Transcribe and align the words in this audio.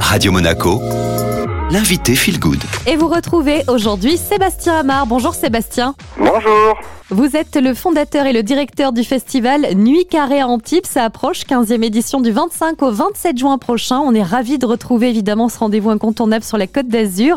Radio 0.00 0.32
Monaco, 0.32 0.80
l'invité 1.70 2.14
Feel 2.14 2.38
Good. 2.38 2.62
Et 2.86 2.96
vous 2.96 3.08
retrouvez 3.08 3.62
aujourd'hui 3.68 4.16
Sébastien 4.16 4.76
Amar. 4.76 5.06
Bonjour 5.06 5.34
Sébastien. 5.34 5.94
Bonjour. 6.16 6.78
Vous 7.10 7.36
êtes 7.36 7.56
le 7.56 7.74
fondateur 7.74 8.26
et 8.26 8.32
le 8.32 8.42
directeur 8.42 8.92
du 8.92 9.04
festival 9.04 9.74
Nuit 9.74 10.06
Carrée 10.06 10.40
à 10.40 10.48
Antibes. 10.48 10.86
Ça 10.86 11.04
approche, 11.04 11.42
15e 11.44 11.82
édition 11.82 12.20
du 12.20 12.30
25 12.30 12.82
au 12.82 12.90
27 12.90 13.38
juin 13.38 13.58
prochain. 13.58 13.98
On 13.98 14.14
est 14.14 14.22
ravis 14.22 14.58
de 14.58 14.66
retrouver 14.66 15.08
évidemment 15.08 15.48
ce 15.48 15.58
rendez-vous 15.58 15.90
incontournable 15.90 16.44
sur 16.44 16.58
la 16.58 16.66
Côte 16.66 16.88
d'Azur. 16.88 17.36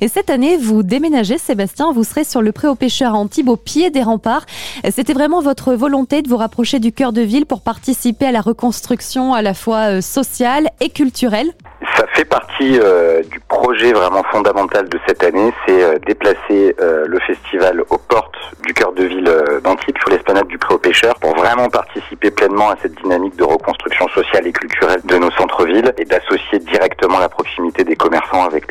Et 0.00 0.08
cette 0.08 0.30
année, 0.30 0.56
vous 0.56 0.82
déménagez, 0.82 1.38
Sébastien. 1.38 1.92
Vous 1.92 2.04
serez 2.04 2.24
sur 2.24 2.42
le 2.42 2.52
pré 2.52 2.68
aux 2.68 2.74
pêcheurs 2.74 3.14
à 3.14 3.18
Antibes, 3.18 3.48
au 3.48 3.56
pied 3.56 3.90
des 3.90 4.02
remparts. 4.02 4.46
C'était 4.90 5.14
vraiment 5.14 5.40
votre 5.40 5.74
volonté 5.74 6.22
de 6.22 6.28
vous 6.28 6.36
rapprocher 6.36 6.80
du 6.80 6.92
cœur 6.92 7.12
de 7.12 7.22
ville 7.22 7.46
pour 7.46 7.62
participer 7.62 8.26
à 8.26 8.32
la 8.32 8.40
reconstruction 8.40 9.34
à 9.34 9.42
la 9.42 9.54
fois 9.54 9.90
euh, 9.90 10.00
sociale 10.00 10.68
et 10.80 10.90
culturelle 10.90 11.52
ça 12.00 12.06
fait 12.14 12.24
partie 12.24 12.80
euh, 12.80 13.22
du 13.24 13.40
projet 13.40 13.92
vraiment 13.92 14.22
fondamental 14.32 14.88
de 14.88 14.98
cette 15.06 15.22
année, 15.22 15.52
c'est 15.66 15.82
euh, 15.82 15.98
déplacer 16.06 16.74
euh, 16.80 17.04
le 17.06 17.18
festival 17.20 17.82
aux 17.90 17.98
portes 17.98 18.38
du 18.66 18.72
cœur 18.72 18.92
de 18.92 19.04
ville 19.04 19.30
d'Antibes 19.62 19.98
sur 19.98 20.08
l'esplanade 20.08 20.46
du 20.46 20.56
Pré 20.56 20.74
aux 20.74 20.78
Pêcheurs 20.78 21.14
pour 21.20 21.36
vraiment 21.36 21.68
participer 21.68 22.30
pleinement 22.30 22.70
à 22.70 22.76
cette 22.80 22.94
dynamique 23.02 23.36
de 23.36 23.44
reconstruction 23.44 24.08
sociale 24.08 24.46
et 24.46 24.52
culturelle 24.52 25.00
de 25.04 25.16
nos 25.18 25.30
centres-villes 25.32 25.92
et 25.98 26.06
d'associer 26.06 26.58
directement 26.60 27.18
la 27.18 27.28
proximité 27.28 27.84
des 27.84 27.96
commerçants 27.96 28.46
avec 28.46 28.69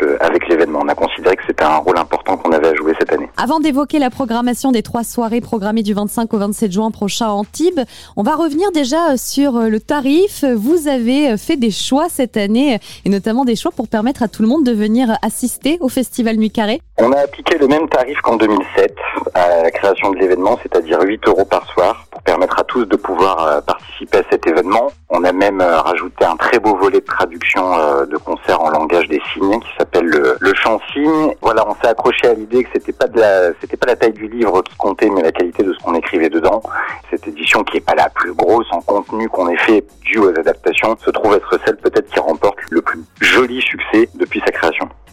l'événement. 0.60 0.80
On 0.84 0.88
a 0.88 0.96
considéré 0.96 1.36
que 1.36 1.44
c'était 1.48 1.64
un 1.64 1.78
rôle 1.78 1.98
important 1.98 2.38
qu'on 2.38 2.52
avait 2.52 2.68
à 2.68 2.76
jouer 2.76 2.94
cette 3.00 3.12
année. 3.12 3.30
Avant 3.38 3.60
d'évoquer 3.60 4.00
la 4.00 4.10
programmation 4.10 4.72
des 4.72 4.84
trois 4.84 5.04
soirées 5.04 5.42
programmées 5.42 5.84
du 5.84 5.94
25 5.94 6.34
au 6.34 6.38
27 6.38 6.72
juin 6.72 6.92
prochain 6.92 7.28
à 7.28 7.32
Antibes, 7.32 7.80
on 8.16 8.24
va 8.24 8.36
revenir 8.36 8.72
déjà 8.72 9.18
sur 9.18 9.54
le 9.60 9.80
tarif. 9.80 10.44
Vous 10.44 10.88
avez 10.88 11.38
fait 11.38 11.58
des 11.58 11.72
choix 11.72 12.08
cette 12.10 12.38
année 12.38 12.80
et 13.06 13.10
notamment 13.10 13.46
des 13.46 13.56
choix 13.56 13.72
pour 13.72 13.88
permettre 13.88 14.24
à 14.24 14.28
tout 14.28 14.42
le 14.42 14.48
monde 14.48 14.64
de 14.64 14.72
venir 14.72 15.18
assister 15.22 15.78
au 15.82 15.90
Festival 15.90 16.36
Nuit 16.38 16.52
Carré 16.52 16.82
On 16.98 17.12
a 17.12 17.20
appliqué 17.20 17.58
le 17.58 17.68
même 17.68 17.88
tarif 17.90 18.20
qu'en 18.22 18.36
2007 18.36 18.96
à 19.34 19.64
la 19.64 19.72
création 19.72 20.12
de 20.12 20.18
l'événement, 20.18 20.58
c'est-à-dire 20.62 21.00
8 21.02 21.28
euros 21.28 21.46
par 21.46 21.66
soir 21.72 22.06
de 22.86 22.96
pouvoir 22.96 23.46
euh, 23.46 23.62
participer 23.62 24.20
à 24.20 24.24
cet 24.30 24.48
événement. 24.48 24.92
On 25.10 25.24
a 25.24 25.32
même 25.32 25.62
euh, 25.62 25.82
rajouté 25.82 26.26
un 26.26 26.36
très 26.36 26.60
beau 26.60 26.76
volet 26.76 27.00
de 27.00 27.06
traduction 27.06 27.74
euh, 27.78 28.06
de 28.06 28.18
concert 28.18 28.62
en 28.62 28.70
langage 28.70 29.08
des 29.08 29.22
signes 29.34 29.60
qui 29.60 29.70
s'appelle 29.78 30.06
le, 30.06 30.38
le 30.40 30.54
chant 30.54 30.80
signe. 30.94 31.34
Voilà, 31.42 31.68
on 31.68 31.76
s'est 31.76 31.90
accroché 31.90 32.28
à 32.28 32.34
l'idée 32.34 32.64
que 32.64 32.70
c'était 32.74 32.94
pas 32.94 33.08
de 33.08 33.20
la, 33.20 33.52
c'était 33.60 33.78
pas 33.78 33.88
la 33.88 33.96
taille 33.96 34.14
du 34.14 34.28
livre 34.28 34.62
qui 34.62 34.76
comptait, 34.78 35.10
mais 35.10 35.22
la 35.22 35.32
qualité 35.32 35.64
de 35.64 35.74
ce 35.74 35.80
qu'on 35.80 35.96
écrivait 35.96 36.30
dedans. 36.30 36.62
Cette 37.10 37.28
édition 37.28 37.64
qui 37.64 37.78
est 37.78 37.86
pas 37.86 37.96
la 37.96 38.10
plus 38.10 38.34
grosse 38.34 38.68
en 38.72 38.82
contenu 38.82 39.28
qu'on 39.30 39.50
ait 39.50 39.58
fait 39.58 39.84
dû 40.02 40.20
aux 40.20 40.30
adaptations 40.30 40.96
se 41.04 41.10
trouve 41.10 41.34
être 41.36 41.60
celle 41.66 41.78
peut-être 41.78 42.10
qui 42.10 42.20
remporte 42.20 42.58
le 42.70 42.82
plus 42.82 43.04
joli 43.22 43.62
succès 43.62 43.90
création. 43.90 44.29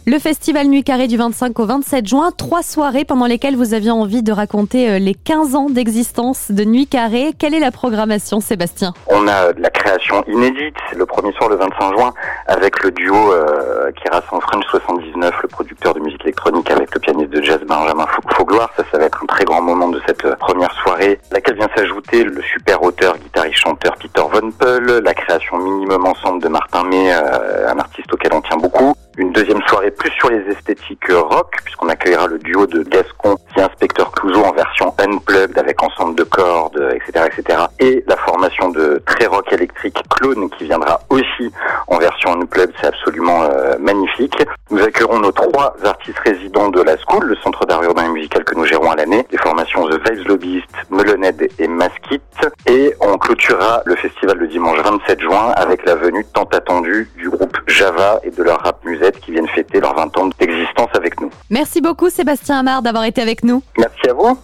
Le 0.09 0.19
festival 0.19 0.67
Nuit 0.67 0.85
Carrée 0.85 1.07
du 1.07 1.17
25 1.17 1.59
au 1.59 1.65
27 1.65 2.07
juin, 2.07 2.31
trois 2.31 2.63
soirées 2.63 3.03
pendant 3.03 3.25
lesquelles 3.25 3.57
vous 3.57 3.73
aviez 3.73 3.91
envie 3.91 4.23
de 4.23 4.31
raconter 4.31 4.89
euh, 4.89 4.99
les 4.99 5.13
15 5.13 5.55
ans 5.55 5.69
d'existence 5.69 6.49
de 6.49 6.63
Nuit 6.63 6.87
Carrée. 6.87 7.33
Quelle 7.37 7.53
est 7.53 7.59
la 7.59 7.71
programmation, 7.71 8.39
Sébastien? 8.39 8.93
On 9.07 9.27
a 9.27 9.51
de 9.51 9.61
la 9.61 9.69
création 9.69 10.23
inédite, 10.29 10.77
le 10.95 11.05
premier 11.05 11.33
soir 11.33 11.49
le 11.49 11.57
25 11.57 11.97
juin, 11.97 12.13
avec 12.47 12.81
le 12.83 12.91
duo 12.91 13.33
euh, 13.33 13.91
qui 14.01 14.07
rassemble 14.09 14.41
French 14.43 14.63
79, 14.71 15.33
le 15.43 15.93
de 15.93 15.99
musique 15.99 16.23
électronique, 16.23 16.71
avec 16.71 16.93
le 16.95 17.01
pianiste 17.01 17.31
de 17.31 17.41
jazz 17.41 17.59
Benjamin 17.67 18.05
Faugloire. 18.29 18.69
Ça, 18.77 18.83
ça 18.89 18.97
va 18.97 19.03
être 19.03 19.21
un 19.21 19.25
très 19.25 19.43
grand 19.43 19.61
moment 19.61 19.89
de 19.89 19.99
euh, 20.25 20.35
première 20.35 20.71
soirée, 20.81 21.19
laquelle 21.31 21.55
vient 21.55 21.69
s'ajouter 21.75 22.23
le 22.23 22.41
super 22.41 22.81
auteur, 22.83 23.17
guitariste, 23.17 23.59
chanteur 23.59 23.95
Peter 23.97 24.21
Von 24.31 24.51
Peul, 24.51 25.01
la 25.03 25.13
création 25.13 25.57
minimum 25.57 26.05
ensemble 26.05 26.41
de 26.41 26.47
Martin 26.47 26.83
May, 26.83 27.11
un 27.11 27.79
artiste 27.79 28.11
auquel 28.13 28.33
on 28.33 28.41
tient 28.41 28.57
beaucoup 28.57 28.95
une 29.17 29.31
deuxième 29.31 29.61
soirée 29.63 29.91
plus 29.91 30.11
sur 30.11 30.29
les 30.29 30.41
esthétiques 30.51 31.09
rock, 31.09 31.57
puisqu'on 31.63 31.89
accueillera 31.89 32.27
le 32.27 32.37
duo 32.37 32.67
de 32.67 32.83
Gascon 32.83 33.35
et 33.57 33.61
Inspecteur 33.61 34.11
Clouseau 34.11 34.43
en 34.43 34.53
version 34.53 34.93
unplugged 34.99 35.57
avec 35.57 35.81
ensemble 35.81 36.15
de 36.15 36.23
cordes, 36.23 36.79
etc., 36.93 37.25
etc. 37.25 37.59
Et 37.79 38.03
la 38.07 38.15
formation 38.17 38.69
de 38.69 39.01
très 39.05 39.25
rock 39.25 39.51
électrique 39.51 39.97
Clone 40.11 40.49
qui 40.51 40.65
viendra 40.65 40.99
aussi 41.09 41.51
en 41.87 41.97
version 41.97 42.33
unplugged, 42.33 42.73
c'est 42.79 42.87
absolument 42.87 43.43
euh, 43.43 43.77
magnifique. 43.79 44.35
Nous 44.69 44.81
accueillerons 44.81 45.19
nos 45.19 45.31
trois 45.31 45.75
artistes 45.83 46.19
résidents 46.19 46.69
de 46.69 46.81
la 46.81 46.95
School, 46.97 47.25
le 47.25 47.35
centre 47.37 47.65
d'art 47.65 47.83
urbain 47.83 48.05
et 48.05 48.09
musical 48.09 48.43
que 48.43 48.55
nous 48.55 48.65
gérons 48.65 48.86
à 48.86 48.86
l'année, 48.97 49.25
les 49.31 49.37
formations 49.37 49.87
The 49.87 50.09
Vibes 50.09 50.27
Lobbyist, 50.27 50.67
Meloned 50.89 51.47
et 51.59 51.67
Maskit. 51.67 52.21
Et 52.65 52.93
on 52.99 53.17
clôturera 53.17 53.81
le 53.85 53.95
festival 53.95 54.37
le 54.37 54.47
dimanche 54.47 54.79
27 54.79 55.21
juin 55.21 55.51
avec 55.55 55.85
la 55.85 55.95
venue 55.95 56.25
tant 56.33 56.43
attendue 56.45 57.09
du 57.15 57.29
groupe 57.29 57.57
Java 57.67 58.19
et 58.23 58.31
de 58.31 58.43
leur 58.43 58.59
rap 58.61 58.83
musette 58.83 59.19
qui 59.19 59.31
viennent 59.31 59.47
fêter 59.47 59.79
leurs 59.79 59.95
20 59.95 60.17
ans 60.17 60.29
d'existence 60.39 60.89
avec 60.95 61.19
nous. 61.21 61.29
Merci 61.49 61.79
beaucoup 61.79 62.09
Sébastien 62.09 62.59
Amar 62.59 62.81
d'avoir 62.81 63.05
été 63.05 63.21
avec 63.21 63.43
nous. 63.43 63.61
Merci 63.77 64.09
à 64.09 64.13
vous, 64.13 64.37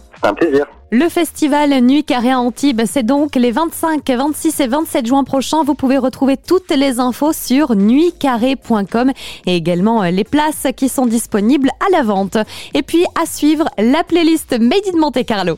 Le 0.90 1.08
festival 1.08 1.80
Nuit 1.80 2.04
Carré 2.04 2.30
à 2.30 2.38
Antibes, 2.38 2.82
c'est 2.86 3.02
donc 3.02 3.34
les 3.36 3.50
25, 3.50 4.08
26 4.08 4.60
et 4.60 4.66
27 4.66 5.06
juin 5.06 5.24
prochains. 5.24 5.64
Vous 5.64 5.74
pouvez 5.74 5.98
retrouver 5.98 6.36
toutes 6.36 6.70
les 6.70 6.98
infos 6.98 7.32
sur 7.32 7.74
nuitcarré.com 7.74 9.12
et 9.46 9.56
également 9.56 10.02
les 10.04 10.24
places 10.24 10.66
qui 10.76 10.88
sont 10.88 11.06
disponibles 11.06 11.70
à 11.86 11.90
la 11.90 12.02
vente. 12.02 12.38
Et 12.74 12.82
puis 12.82 13.04
à 13.20 13.26
suivre 13.26 13.68
la 13.76 14.04
playlist 14.04 14.58
Made 14.58 14.86
in 14.94 14.98
Monte 14.98 15.26
Carlo. 15.26 15.52